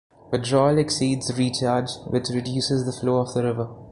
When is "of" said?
3.17-3.35